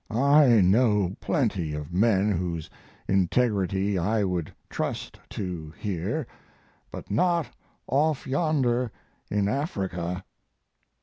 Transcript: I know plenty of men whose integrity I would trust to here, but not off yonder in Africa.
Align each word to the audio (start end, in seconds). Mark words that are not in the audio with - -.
I 0.09 0.61
know 0.61 1.15
plenty 1.21 1.75
of 1.75 1.93
men 1.93 2.31
whose 2.31 2.71
integrity 3.07 3.99
I 3.99 4.23
would 4.23 4.51
trust 4.67 5.19
to 5.29 5.75
here, 5.77 6.25
but 6.91 7.11
not 7.11 7.49
off 7.85 8.25
yonder 8.25 8.91
in 9.29 9.47
Africa. 9.47 10.23